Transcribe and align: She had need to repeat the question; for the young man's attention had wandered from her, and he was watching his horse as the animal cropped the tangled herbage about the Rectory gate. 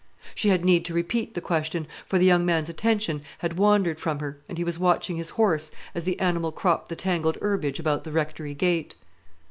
She 0.33 0.49
had 0.49 0.65
need 0.65 0.83
to 0.85 0.95
repeat 0.95 1.35
the 1.35 1.41
question; 1.41 1.85
for 2.07 2.17
the 2.17 2.25
young 2.25 2.43
man's 2.43 2.69
attention 2.69 3.21
had 3.37 3.59
wandered 3.59 3.99
from 3.99 4.17
her, 4.17 4.39
and 4.49 4.57
he 4.57 4.63
was 4.63 4.79
watching 4.79 5.17
his 5.17 5.29
horse 5.29 5.69
as 5.93 6.05
the 6.05 6.19
animal 6.19 6.51
cropped 6.51 6.89
the 6.89 6.95
tangled 6.95 7.37
herbage 7.39 7.79
about 7.79 8.03
the 8.03 8.11
Rectory 8.11 8.55
gate. 8.55 8.95